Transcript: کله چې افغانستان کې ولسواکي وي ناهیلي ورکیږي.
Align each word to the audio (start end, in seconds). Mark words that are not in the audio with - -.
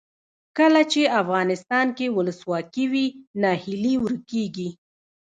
کله 0.57 0.81
چې 0.91 1.01
افغانستان 1.21 1.87
کې 1.97 2.07
ولسواکي 2.17 2.85
وي 2.91 3.05
ناهیلي 3.41 3.95
ورکیږي. 4.03 4.69